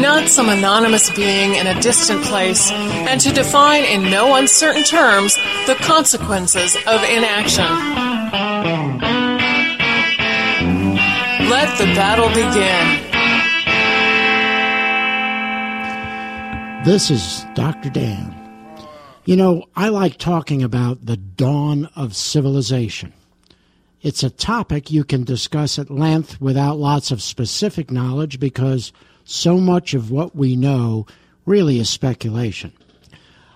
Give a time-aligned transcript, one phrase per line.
[0.00, 5.36] not some anonymous being in a distant place, and to define in no uncertain terms
[5.66, 7.64] the consequences of inaction.
[11.48, 13.04] Let the battle begin.
[16.84, 17.88] This is Dr.
[17.90, 18.34] Dan.
[19.24, 23.14] You know, I like talking about the dawn of civilization.
[24.02, 28.92] It's a topic you can discuss at length without lots of specific knowledge because
[29.24, 31.06] so much of what we know
[31.46, 32.72] really is speculation.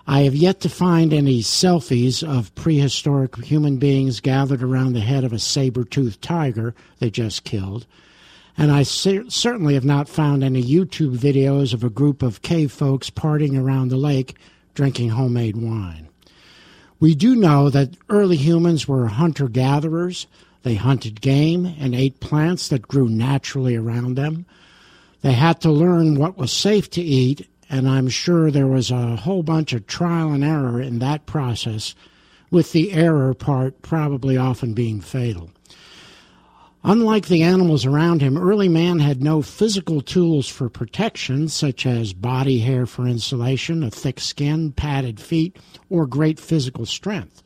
[0.06, 5.22] I have yet to find any selfies of prehistoric human beings gathered around the head
[5.22, 7.86] of a saber toothed tiger they just killed.
[8.56, 13.11] And I certainly have not found any YouTube videos of a group of cave folks
[13.11, 14.34] partying around the lake
[14.74, 16.08] drinking homemade wine.
[17.00, 20.27] We do know that early humans were hunter gatherers.
[20.62, 24.46] They hunted game and ate plants that grew naturally around them.
[25.22, 29.16] They had to learn what was safe to eat, and I'm sure there was a
[29.16, 31.94] whole bunch of trial and error in that process,
[32.50, 35.51] with the error part probably often being fatal.
[36.84, 42.12] Unlike the animals around him, early man had no physical tools for protection, such as
[42.12, 45.57] body hair for insulation, a thick skin, padded feet,
[45.90, 47.42] or great physical strength.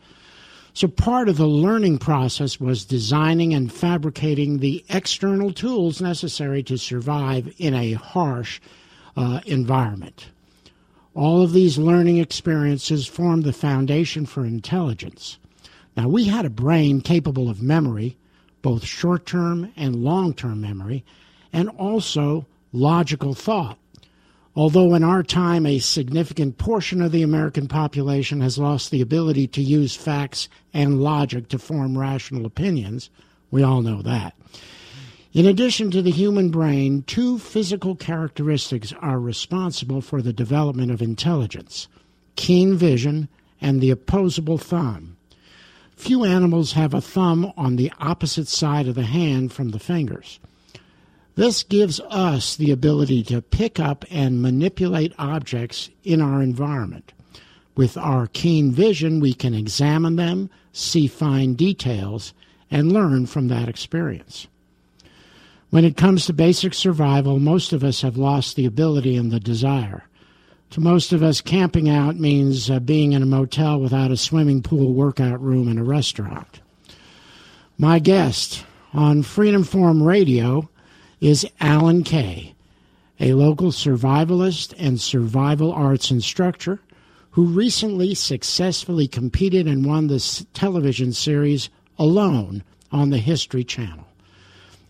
[0.74, 6.78] So part of the learning process was designing and fabricating the external tools necessary to
[6.78, 8.60] survive in a harsh
[9.16, 10.28] uh, environment.
[11.14, 15.38] All of these learning experiences formed the foundation for intelligence.
[15.94, 18.16] Now, we had a brain capable of memory,
[18.62, 21.04] both short term and long term memory,
[21.52, 23.76] and also logical thought.
[24.54, 29.46] Although in our time a significant portion of the American population has lost the ability
[29.48, 33.08] to use facts and logic to form rational opinions,
[33.50, 34.34] we all know that.
[35.32, 41.00] In addition to the human brain, two physical characteristics are responsible for the development of
[41.00, 41.88] intelligence
[42.36, 43.28] keen vision
[43.60, 45.16] and the opposable thumb.
[45.96, 50.40] Few animals have a thumb on the opposite side of the hand from the fingers.
[51.34, 57.12] This gives us the ability to pick up and manipulate objects in our environment.
[57.74, 62.34] With our keen vision, we can examine them, see fine details,
[62.70, 64.46] and learn from that experience.
[65.70, 69.40] When it comes to basic survival, most of us have lost the ability and the
[69.40, 70.04] desire.
[70.70, 74.62] To most of us, camping out means uh, being in a motel without a swimming
[74.62, 76.60] pool, workout room, and a restaurant.
[77.78, 80.68] My guest on Freedom Forum Radio
[81.22, 82.52] is Alan Kay,
[83.20, 86.80] a local survivalist and survival arts instructor
[87.30, 94.04] who recently successfully competed and won the television series Alone on the History Channel.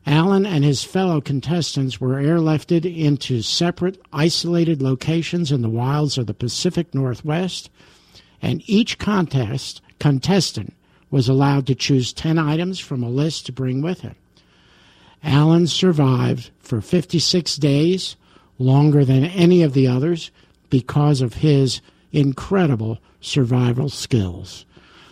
[0.07, 6.27] Alan and his fellow contestants were airlifted into separate, isolated locations in the wilds of
[6.27, 7.69] the Pacific Northwest,
[8.41, 10.73] and each contest contestant
[11.11, 14.15] was allowed to choose 10 items from a list to bring with him.
[15.23, 18.17] Alan survived for 56 days,
[18.59, 20.31] longer than any of the others,
[20.71, 21.81] because of his
[22.13, 24.67] incredible survival skills.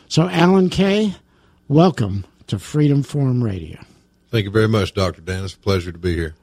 [0.09, 1.15] So, Alan Kay,
[1.69, 3.79] welcome to Freedom Forum Radio.
[4.31, 5.21] Thank you very much, Dr.
[5.21, 5.45] Dan.
[5.45, 6.35] It's a pleasure to be here.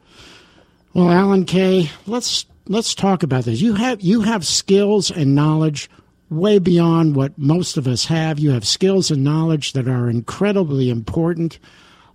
[0.93, 3.61] Well, Alan Kay, let's let's talk about this.
[3.61, 5.89] You have you have skills and knowledge
[6.29, 8.39] way beyond what most of us have.
[8.39, 11.59] You have skills and knowledge that are incredibly important.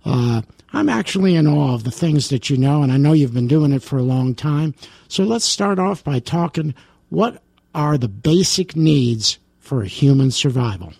[0.05, 0.41] Uh,
[0.73, 3.47] I'm actually in awe of the things that you know, and I know you've been
[3.47, 4.73] doing it for a long time.
[5.07, 6.73] So let's start off by talking
[7.09, 7.41] what
[7.75, 10.93] are the basic needs for human survival?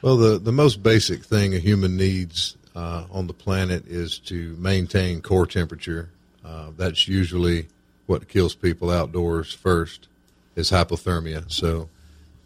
[0.00, 4.56] Well, the, the most basic thing a human needs uh, on the planet is to
[4.58, 6.10] maintain core temperature.
[6.44, 7.68] Uh, that's usually
[8.06, 10.08] what kills people outdoors first
[10.56, 11.50] is hypothermia.
[11.50, 11.88] So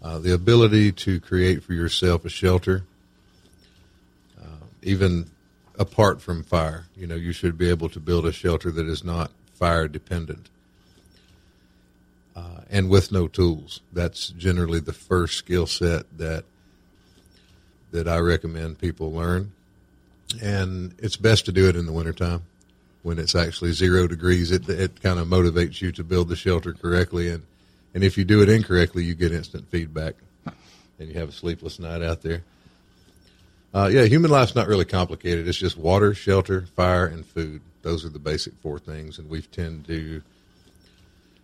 [0.03, 2.85] uh, the ability to create for yourself a shelter
[4.87, 5.31] even
[5.79, 6.87] apart from fire.
[6.97, 10.49] You know, you should be able to build a shelter that is not fire dependent.
[12.35, 13.81] Uh, and with no tools.
[13.93, 16.45] That's generally the first skill set that
[17.93, 19.53] that I recommend people learn.
[20.43, 22.43] And it's best to do it in the wintertime
[23.03, 24.51] when it's actually zero degrees.
[24.51, 27.31] It, it kind of motivates you to build the shelter correctly.
[27.31, 27.45] And,
[27.95, 30.17] and if you do it incorrectly, you get instant feedback
[30.99, 32.43] and you have a sleepless night out there.
[33.77, 35.47] Uh, yeah, human life's not really complicated.
[35.47, 37.61] It's just water, shelter, fire, and food.
[37.83, 39.19] Those are the basic four things.
[39.19, 40.23] And we tend to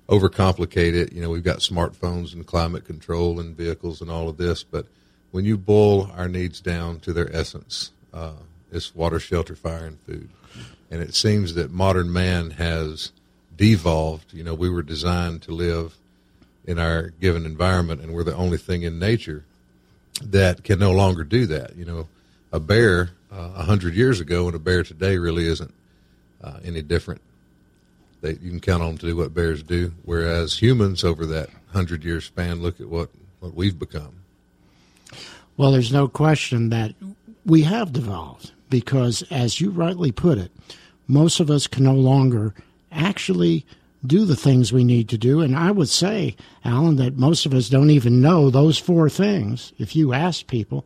[0.08, 1.12] overcomplicate it.
[1.12, 4.86] You know, we've got smartphones and climate control and vehicles and all of this, but
[5.30, 8.32] when you boil our needs down to their essence, uh,
[8.72, 10.30] it's water, shelter, fire, and food.
[10.90, 13.12] And it seems that modern man has
[13.54, 14.32] devolved.
[14.32, 15.98] You know, we were designed to live
[16.64, 19.44] in our given environment, and we're the only thing in nature
[20.22, 21.76] that can no longer do that.
[21.76, 22.08] You know,
[22.52, 25.72] a bear uh, a uh, hundred years ago and a bear today really isn't
[26.44, 27.20] uh, any different.
[28.20, 31.48] They, you can count on them to do what bears do, whereas humans over that
[31.72, 33.08] hundred year span, look at what
[33.40, 34.14] what we've become.
[35.56, 36.94] Well, there's no question that
[37.44, 40.52] we have devolved because, as you rightly put it,
[41.08, 42.54] most of us can no longer
[42.90, 43.66] actually
[44.04, 45.40] do the things we need to do.
[45.40, 49.72] And I would say, Alan, that most of us don't even know those four things.
[49.78, 50.84] If you ask people,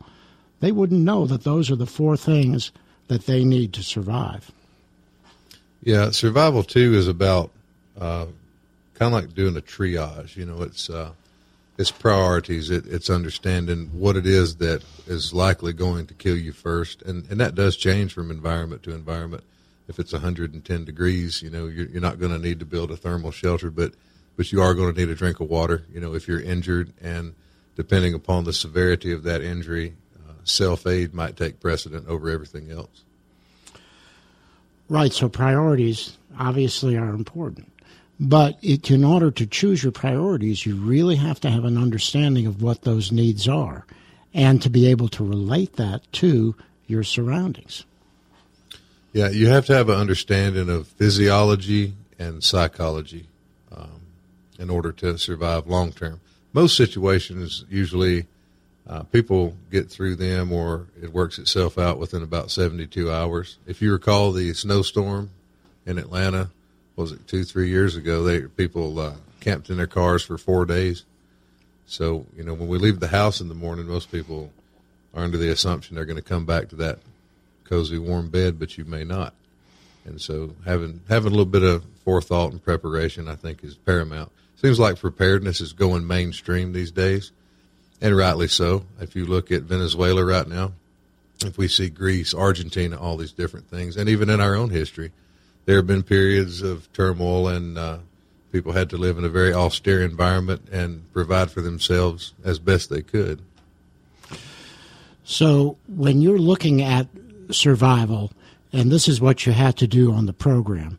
[0.61, 2.73] they wouldn't know that those are the four things
[3.08, 4.50] that they need to survive.
[5.82, 7.50] Yeah, survival too is about
[8.00, 8.26] uh,
[8.94, 10.37] kind of like doing a triage.
[10.37, 11.12] You know, it's uh,
[11.79, 12.70] it's priorities.
[12.70, 17.31] It, it's understanding what it is that is likely going to kill you first, and
[17.31, 19.44] and that does change from environment to environment.
[19.88, 22.97] If it's 110 degrees, you know you're, you're not going to need to build a
[22.97, 23.93] thermal shelter, but
[24.37, 25.85] but you are going to need a drink of water.
[25.93, 27.35] You know if you're injured, and
[27.76, 29.94] depending upon the severity of that injury,
[30.49, 33.05] self aid might take precedent over everything else.
[34.89, 35.13] Right.
[35.13, 37.73] So priorities obviously are important.
[38.19, 42.47] But it, in order to choose your priorities, you really have to have an understanding
[42.47, 43.85] of what those needs are
[44.33, 46.55] and to be able to relate that to
[46.87, 47.85] your surroundings.
[49.13, 53.29] Yeah, you have to have an understanding of physiology and psychology
[53.75, 54.03] um,
[54.59, 56.21] in order to survive long term.
[56.53, 58.27] Most situations, usually,
[58.88, 63.59] uh, people get through them or it works itself out within about 72 hours.
[63.67, 65.31] If you recall the snowstorm
[65.85, 66.50] in Atlanta,
[66.94, 68.23] was it two three years ago?
[68.23, 71.05] They people uh, camped in their cars for four days.
[71.87, 74.53] So you know when we leave the house in the morning, most people
[75.15, 76.99] are under the assumption they're going to come back to that
[77.65, 79.35] cozy warm bed, but you may not.
[80.05, 84.31] And so having having a little bit of forethought and preparation, I think, is paramount.
[84.56, 87.33] Seems like preparedness is going mainstream these days,
[88.01, 88.85] and rightly so.
[89.01, 90.73] If you look at Venezuela right now,
[91.45, 95.13] if we see Greece, Argentina, all these different things, and even in our own history,
[95.65, 97.99] there have been periods of turmoil and uh,
[98.53, 102.89] people had to live in a very austere environment and provide for themselves as best
[102.89, 103.43] they could.
[105.25, 107.09] So, when you're looking at
[107.51, 108.33] survival,
[108.73, 110.99] and this is what you had to do on the program,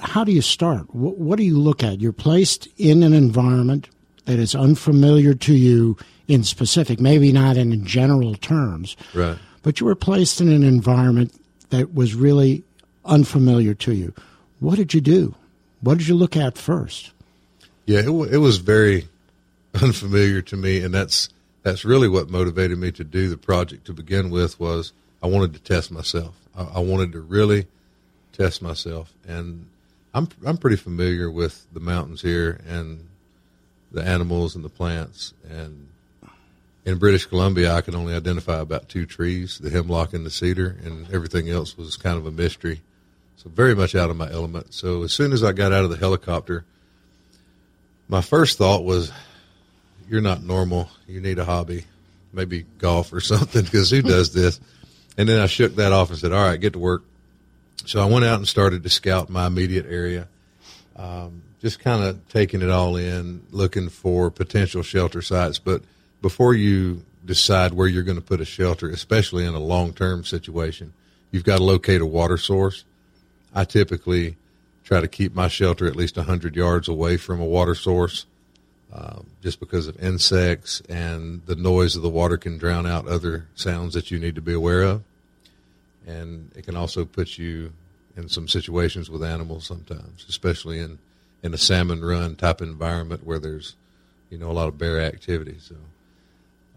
[0.00, 0.94] how do you start?
[0.94, 2.00] What, what do you look at?
[2.00, 3.88] You're placed in an environment
[4.24, 9.38] that is unfamiliar to you in specific, maybe not in general terms, right?
[9.62, 11.34] But you were placed in an environment
[11.70, 12.62] that was really
[13.04, 14.14] unfamiliar to you.
[14.60, 15.34] What did you do?
[15.80, 17.12] What did you look at first?
[17.86, 19.08] Yeah, it, it was very
[19.82, 21.28] unfamiliar to me, and that's
[21.62, 24.58] that's really what motivated me to do the project to begin with.
[24.60, 26.34] Was I wanted to test myself.
[26.56, 27.66] I, I wanted to really
[28.32, 29.66] test myself, and
[30.14, 33.06] I'm I'm pretty familiar with the mountains here and
[33.94, 35.32] the animals and the plants.
[35.48, 35.88] And
[36.84, 40.76] in British Columbia, I could only identify about two trees: the hemlock and the cedar,
[40.84, 42.82] and everything else was kind of a mystery.
[43.36, 44.74] So very much out of my element.
[44.74, 46.64] So as soon as I got out of the helicopter,
[48.08, 49.12] my first thought was,
[50.08, 50.90] "You're not normal.
[51.06, 51.84] You need a hobby,
[52.32, 54.60] maybe golf or something, because who does this?"
[55.16, 57.04] And then I shook that off and said, "All right, get to work."
[57.86, 60.26] So I went out and started to scout my immediate area,
[60.96, 65.58] um, just kind of taking it all in, looking for potential shelter sites.
[65.58, 65.82] But
[66.22, 70.92] before you decide where you're going to put a shelter, especially in a long-term situation,
[71.32, 72.84] you've got to locate a water source
[73.54, 74.36] I typically
[74.82, 78.26] try to keep my shelter at least 100 yards away from a water source
[78.92, 83.46] uh, just because of insects and the noise of the water can drown out other
[83.54, 85.02] sounds that you need to be aware of.
[86.06, 87.72] And it can also put you
[88.16, 90.98] in some situations with animals sometimes, especially in,
[91.44, 93.76] in a salmon run type environment where there's,
[94.30, 95.56] you know, a lot of bear activity.
[95.60, 95.76] So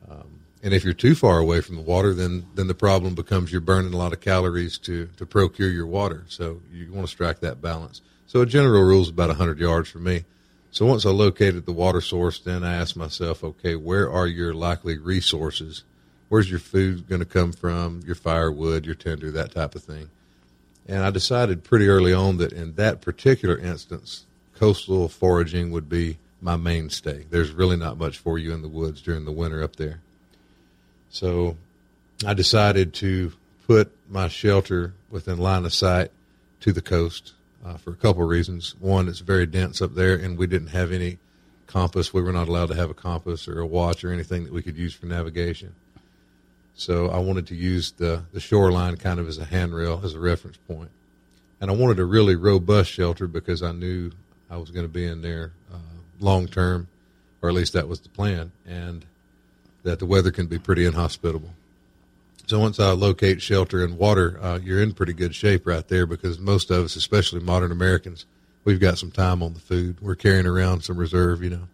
[0.09, 3.51] um, and if you're too far away from the water, then then the problem becomes
[3.51, 6.25] you're burning a lot of calories to to procure your water.
[6.27, 8.01] So you want to strike that balance.
[8.25, 10.25] So a general rule is about 100 yards for me.
[10.71, 14.53] So once I located the water source, then I asked myself, okay, where are your
[14.53, 15.83] likely resources?
[16.27, 18.01] Where's your food going to come from?
[18.05, 20.09] Your firewood, your tinder, that type of thing.
[20.85, 24.25] And I decided pretty early on that in that particular instance,
[24.57, 27.25] coastal foraging would be my mainstay.
[27.29, 30.01] There's really not much for you in the woods during the winter up there.
[31.09, 31.57] So
[32.25, 33.33] I decided to
[33.65, 36.11] put my shelter within line of sight
[36.61, 37.33] to the coast
[37.65, 38.75] uh, for a couple of reasons.
[38.79, 41.17] One, it's very dense up there, and we didn't have any
[41.65, 42.13] compass.
[42.13, 44.61] We were not allowed to have a compass or a watch or anything that we
[44.61, 45.75] could use for navigation.
[46.75, 50.19] So I wanted to use the, the shoreline kind of as a handrail, as a
[50.19, 50.91] reference point.
[51.59, 54.11] And I wanted a really robust shelter because I knew
[54.49, 55.77] I was going to be in there uh,
[56.19, 56.87] long term,
[57.41, 59.05] or at least that was the plan, and
[59.83, 61.53] that the weather can be pretty inhospitable.
[62.47, 66.05] So once I locate shelter and water, uh, you're in pretty good shape right there
[66.05, 68.25] because most of us, especially modern Americans,
[68.63, 69.97] we've got some time on the food.
[70.01, 71.67] We're carrying around some reserve, you know.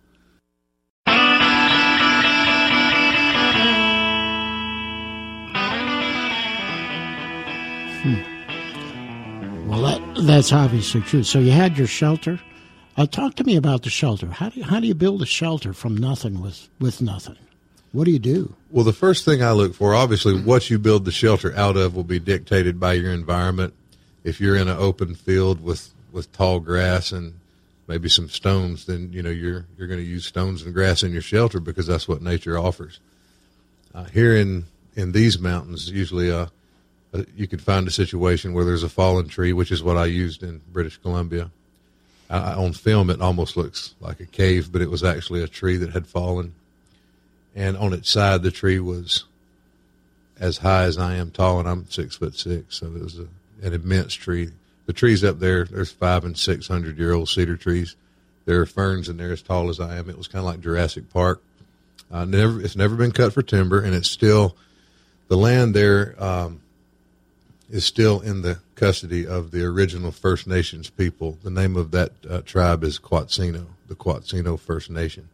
[8.01, 9.69] Hmm.
[9.69, 11.21] Well, that, that's obviously true.
[11.23, 12.39] So you had your shelter.
[12.95, 14.27] Uh, talk to me about the shelter.
[14.27, 17.37] How do you, how do you build a shelter from nothing with, with nothing?
[17.91, 18.55] What do you do?
[18.71, 21.95] Well, the first thing I look for, obviously, what you build the shelter out of
[21.95, 23.73] will be dictated by your environment.
[24.23, 27.35] If you're in an open field with, with tall grass and
[27.87, 31.11] maybe some stones, then you know you're you're going to use stones and grass in
[31.11, 32.99] your shelter because that's what nature offers.
[33.93, 36.47] Uh, here in in these mountains, usually uh,
[37.13, 40.05] uh, you could find a situation where there's a fallen tree, which is what I
[40.05, 41.51] used in British Columbia.
[42.33, 45.77] I, on film, it almost looks like a cave, but it was actually a tree
[45.77, 46.53] that had fallen
[47.55, 49.25] and on its side the tree was
[50.39, 53.27] as high as I am tall, and I'm six foot six, so it was a,
[53.61, 54.49] an immense tree.
[54.85, 57.95] The trees up there, there's five and six hundred year old cedar trees.
[58.45, 60.09] There are ferns in there as tall as I am.
[60.09, 61.41] It was kind of like Jurassic Park.
[62.11, 64.57] Uh, never, it's never been cut for timber, and it's still
[65.29, 66.61] the land there um,
[67.73, 71.37] is still in the custody of the original First Nations people.
[71.43, 75.29] The name of that uh, tribe is Quatsino, the Quatsino First Nation,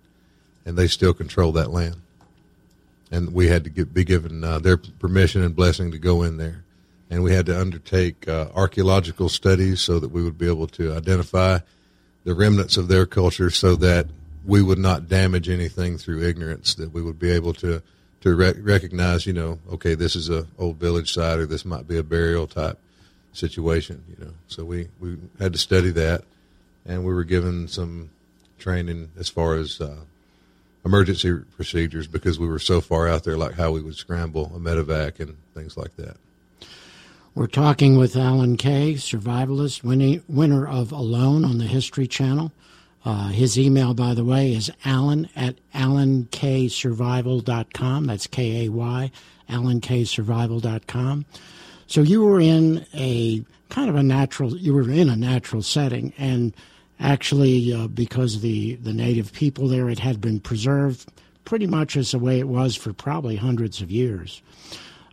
[0.66, 1.98] and they still control that land
[3.12, 6.38] and we had to get, be given uh, their permission and blessing to go in
[6.38, 6.64] there.
[7.10, 10.94] And we had to undertake uh, archaeological studies so that we would be able to
[10.94, 11.60] identify
[12.24, 14.08] the remnants of their culture so that
[14.46, 17.82] we would not damage anything through ignorance, that we would be able to,
[18.22, 21.88] to rec- recognize, you know, okay, this is a old village site or this might
[21.88, 22.78] be a burial type
[23.34, 24.34] situation, you know.
[24.48, 26.24] So we, we had to study that
[26.86, 28.10] and we were given some
[28.58, 29.96] training as far as uh,
[30.86, 34.60] emergency procedures because we were so far out there, like how we would scramble a
[34.60, 36.18] medevac and things like that.
[37.36, 39.84] We're talking with Alan Kay, survivalist,
[40.28, 42.52] winner of Alone on the History Channel.
[43.10, 48.06] Uh, his email, by the way, is alan at alanksurvival.com.
[48.06, 49.12] That's K A Y,
[49.50, 51.26] alanksurvival.com.
[51.88, 56.14] So you were in a kind of a natural, you were in a natural setting,
[56.18, 56.54] and
[57.00, 61.10] Actually, uh, because the, the native people there, it had been preserved
[61.46, 64.42] pretty much as the way it was for probably hundreds of years.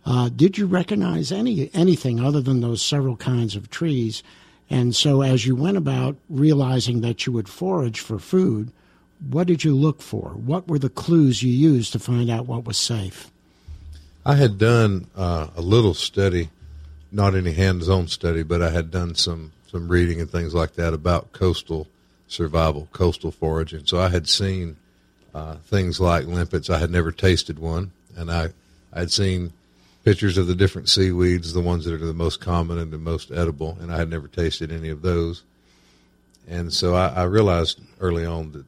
[0.05, 4.21] Uh, did you recognize any anything other than those several kinds of trees?
[4.69, 8.71] And so, as you went about realizing that you would forage for food,
[9.29, 10.29] what did you look for?
[10.29, 13.31] What were the clues you used to find out what was safe?
[14.25, 16.49] I had done uh, a little study,
[17.11, 20.93] not any hands-on study, but I had done some some reading and things like that
[20.93, 21.87] about coastal
[22.27, 23.85] survival, coastal foraging.
[23.85, 24.77] So I had seen
[25.33, 26.69] uh, things like limpets.
[26.69, 28.49] I had never tasted one, and I
[28.91, 29.53] I had seen
[30.07, 33.29] pictures of the different seaweeds, the ones that are the most common and the most
[33.29, 35.43] edible, and I had never tasted any of those.
[36.47, 38.63] And so I, I realized early on that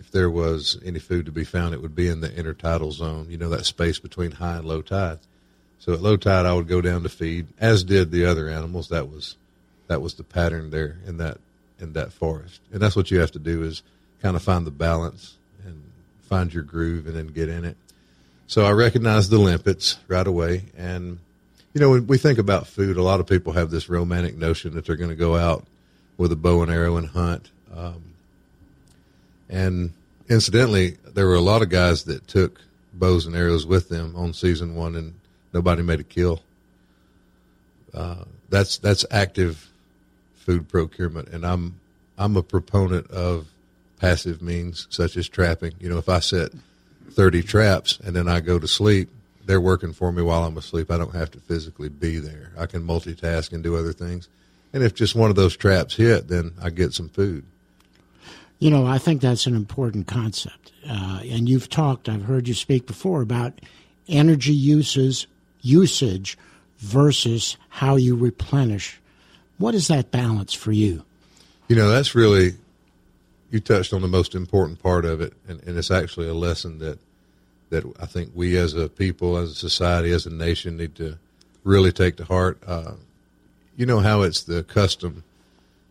[0.00, 3.26] if there was any food to be found, it would be in the intertidal zone.
[3.28, 5.18] You know that space between high and low tide.
[5.78, 8.88] So at low tide, I would go down to feed, as did the other animals.
[8.88, 9.36] That was
[9.88, 11.36] that was the pattern there in that
[11.80, 12.62] in that forest.
[12.72, 13.82] And that's what you have to do is
[14.22, 15.36] kind of find the balance
[15.66, 15.82] and
[16.22, 17.76] find your groove and then get in it.
[18.52, 20.66] So I recognized the limpets right away.
[20.76, 21.18] And,
[21.72, 24.74] you know, when we think about food, a lot of people have this romantic notion
[24.74, 25.64] that they're going to go out
[26.18, 27.50] with a bow and arrow and hunt.
[27.74, 28.02] Um,
[29.48, 29.94] and
[30.28, 32.60] incidentally, there were a lot of guys that took
[32.92, 35.14] bows and arrows with them on season one and
[35.54, 36.42] nobody made a kill.
[37.94, 39.66] Uh, that's, that's active
[40.34, 41.80] food procurement, and I'm
[42.18, 43.48] I'm a proponent of
[43.98, 45.72] passive means such as trapping.
[45.80, 46.50] You know, if I set
[47.10, 49.10] 30 traps and then I go to sleep,
[49.44, 50.90] they're working for me while I'm asleep.
[50.90, 52.52] I don't have to physically be there.
[52.58, 54.28] I can multitask and do other things.
[54.72, 57.44] And if just one of those traps hit, then I get some food.
[58.58, 60.72] You know, I think that's an important concept.
[60.88, 63.60] Uh, and you've talked, I've heard you speak before about
[64.08, 65.26] energy uses,
[65.60, 66.38] usage
[66.78, 69.00] versus how you replenish.
[69.58, 71.04] What is that balance for you?
[71.68, 72.54] You know, that's really,
[73.52, 75.34] you touched on the most important part of it.
[75.46, 76.98] And, and it's actually a lesson that,
[77.68, 81.18] that I think we as a people, as a society, as a nation need to
[81.62, 82.58] really take to heart.
[82.66, 82.94] Uh,
[83.76, 85.22] you know how it's the custom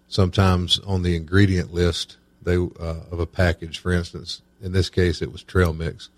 [0.08, 4.42] sometimes on the ingredient list they uh, of a package, for instance.
[4.62, 6.10] In this case, it was trail mix.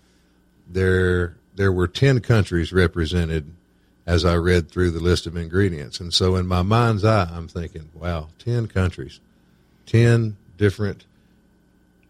[0.66, 3.52] There, there were ten countries represented
[4.06, 7.48] as I read through the list of ingredients, and so in my mind's eye, I'm
[7.48, 9.20] thinking, "Wow, ten countries,
[9.86, 11.04] ten different."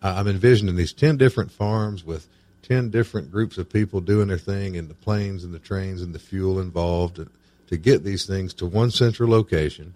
[0.05, 2.29] I'm envisioning these ten different farms with
[2.63, 6.15] ten different groups of people doing their thing, and the planes and the trains and
[6.15, 7.21] the fuel involved
[7.69, 9.95] to get these things to one central location.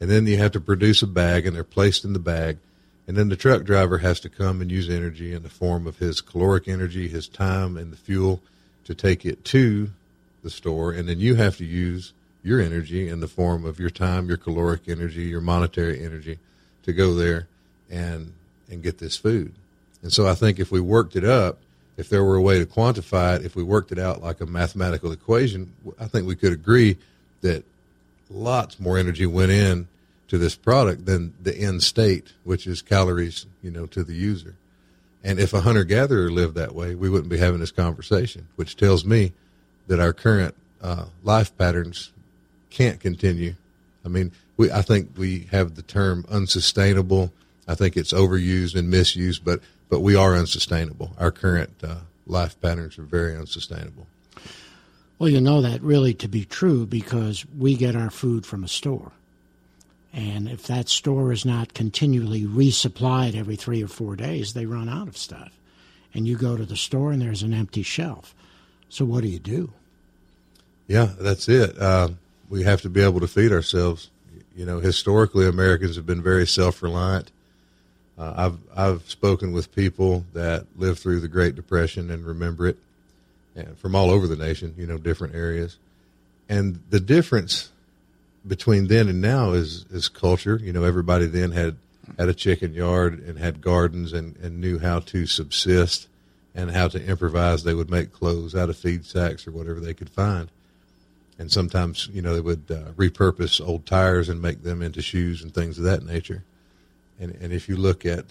[0.00, 2.58] And then you have to produce a bag, and they're placed in the bag.
[3.06, 5.98] And then the truck driver has to come and use energy in the form of
[5.98, 8.40] his caloric energy, his time, and the fuel
[8.84, 9.90] to take it to
[10.42, 10.92] the store.
[10.92, 12.12] And then you have to use
[12.42, 16.38] your energy in the form of your time, your caloric energy, your monetary energy
[16.84, 17.48] to go there
[17.90, 18.32] and
[18.70, 19.52] and get this food.
[20.02, 21.58] And so I think if we worked it up,
[21.96, 24.46] if there were a way to quantify it, if we worked it out like a
[24.46, 26.96] mathematical equation, I think we could agree
[27.42, 27.64] that
[28.30, 29.88] lots more energy went in
[30.28, 34.54] to this product than the end state, which is calories, you know, to the user.
[35.22, 38.76] And if a hunter gatherer lived that way, we wouldn't be having this conversation, which
[38.76, 39.32] tells me
[39.86, 42.12] that our current uh, life patterns
[42.70, 43.54] can't continue.
[44.04, 47.32] I mean, we I think we have the term unsustainable.
[47.66, 51.14] I think it's overused and misused, but but we are unsustainable.
[51.18, 51.96] Our current uh,
[52.26, 54.06] life patterns are very unsustainable.
[55.18, 58.68] Well, you know that really to be true because we get our food from a
[58.68, 59.12] store.
[60.12, 64.88] And if that store is not continually resupplied every three or four days, they run
[64.88, 65.52] out of stuff.
[66.12, 68.34] And you go to the store and there's an empty shelf.
[68.88, 69.72] So what do you do?
[70.86, 71.76] Yeah, that's it.
[71.78, 72.10] Uh,
[72.48, 74.10] we have to be able to feed ourselves.
[74.54, 77.32] You know, historically, Americans have been very self reliant.
[78.18, 82.78] Uh, I've I've spoken with people that lived through the Great Depression and remember it,
[83.56, 84.74] and from all over the nation.
[84.76, 85.76] You know, different areas,
[86.48, 87.70] and the difference
[88.46, 90.60] between then and now is is culture.
[90.62, 91.76] You know, everybody then had
[92.18, 96.06] had a chicken yard and had gardens and, and knew how to subsist
[96.54, 97.64] and how to improvise.
[97.64, 100.48] They would make clothes out of feed sacks or whatever they could find.
[101.38, 105.42] And sometimes, you know, they would uh, repurpose old tires and make them into shoes
[105.42, 106.44] and things of that nature.
[107.18, 108.24] And, and if you look at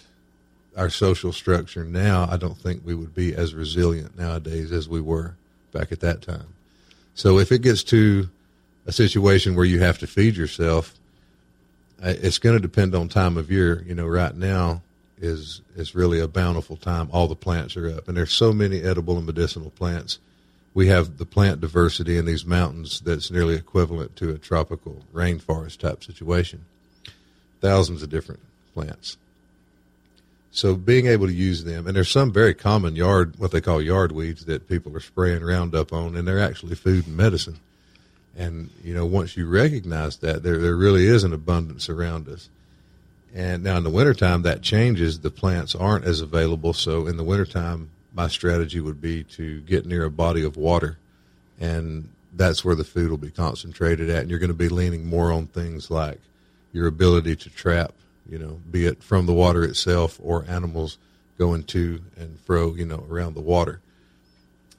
[0.76, 5.02] our social structure now, I don't think we would be as resilient nowadays as we
[5.02, 5.36] were
[5.72, 6.48] back at that time.
[7.16, 8.30] So if it gets to
[8.86, 10.94] a situation where you have to feed yourself,
[12.02, 13.84] it's going to depend on time of year.
[13.88, 14.82] You know, right now
[15.18, 17.08] is is really a bountiful time.
[17.12, 20.20] All the plants are up, and there's so many edible and medicinal plants.
[20.74, 25.78] We have the plant diversity in these mountains that's nearly equivalent to a tropical rainforest
[25.78, 26.66] type situation.
[27.62, 28.42] Thousands of different
[28.74, 29.18] plants.
[30.52, 33.82] So being able to use them, and there's some very common yard, what they call
[33.82, 37.60] yard weeds that people are spraying Roundup on, and they're actually food and medicine.
[38.38, 42.50] And you know, once you recognize that, there there really is an abundance around us.
[43.34, 45.20] And now in the wintertime, that changes.
[45.20, 46.74] The plants aren't as available.
[46.74, 51.00] So in the wintertime, my strategy would be to get near a body of water,
[51.60, 54.22] and that's where the food will be concentrated at.
[54.22, 56.20] And you're going to be leaning more on things like
[56.72, 57.94] your ability to trap
[58.30, 60.98] you know, be it from the water itself or animals
[61.38, 63.82] going to and fro, you know, around the water.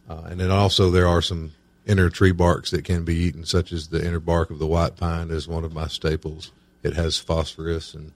[0.09, 1.53] Uh, and then also there are some
[1.87, 4.97] inner tree barks that can be eaten, such as the inner bark of the white
[4.97, 6.51] pine is one of my staples.
[6.83, 8.13] It has phosphorus and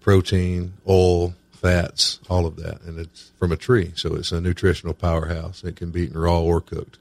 [0.00, 4.94] protein, oil, fats, all of that, and it's from a tree, so it's a nutritional
[4.94, 5.64] powerhouse.
[5.64, 6.98] It can be eaten raw or cooked.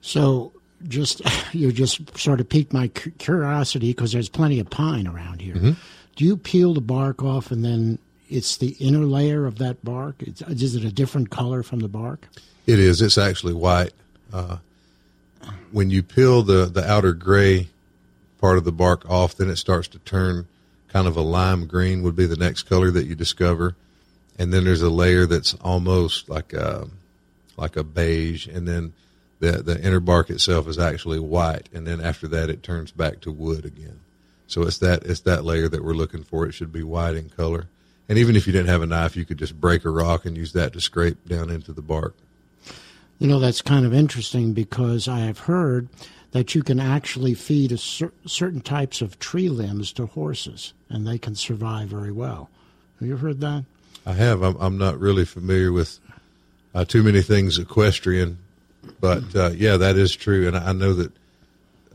[0.00, 0.52] So,
[0.86, 1.22] just
[1.54, 5.54] you just sort of piqued my curiosity because there's plenty of pine around here.
[5.54, 5.72] Mm-hmm
[6.16, 7.98] do you peel the bark off and then
[8.28, 10.16] it's the inner layer of that bark?
[10.20, 12.28] It's, is it a different color from the bark?
[12.66, 13.02] It is.
[13.02, 13.92] It's actually white.
[14.32, 14.58] Uh,
[15.72, 17.68] when you peel the, the outer gray
[18.40, 20.46] part of the bark off, then it starts to turn
[20.88, 23.74] kind of a lime green would be the next color that you discover.
[24.38, 26.88] And then there's a layer that's almost like a,
[27.56, 28.46] like a beige.
[28.46, 28.92] And then
[29.40, 31.68] the, the inner bark itself is actually white.
[31.72, 34.00] And then after that, it turns back to wood again.
[34.54, 36.46] So it's that it's that layer that we're looking for.
[36.46, 37.66] It should be white in color,
[38.08, 40.36] And even if you didn't have a knife, you could just break a rock and
[40.36, 42.14] use that to scrape down into the bark.
[43.18, 45.88] You know, that's kind of interesting because I have heard
[46.30, 51.18] that you can actually feed cer- certain types of tree limbs to horses and they
[51.18, 52.48] can survive very well.
[53.00, 53.64] Have you heard that?
[54.06, 54.42] I have.
[54.42, 55.98] I'm, I'm not really familiar with
[56.76, 58.38] uh, too many things equestrian,
[59.00, 60.46] but uh, yeah, that is true.
[60.46, 61.10] And I know that